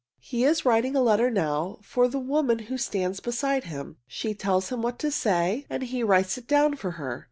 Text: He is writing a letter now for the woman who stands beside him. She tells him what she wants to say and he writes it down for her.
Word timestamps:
He 0.17 0.45
is 0.45 0.65
writing 0.65 0.95
a 0.95 0.99
letter 1.03 1.29
now 1.29 1.77
for 1.83 2.07
the 2.07 2.17
woman 2.17 2.57
who 2.73 2.77
stands 2.79 3.19
beside 3.19 3.65
him. 3.65 3.97
She 4.07 4.33
tells 4.33 4.69
him 4.69 4.81
what 4.81 4.99
she 4.99 5.05
wants 5.05 5.17
to 5.17 5.21
say 5.29 5.65
and 5.69 5.83
he 5.83 6.01
writes 6.01 6.39
it 6.39 6.47
down 6.47 6.75
for 6.75 6.91
her. 6.97 7.19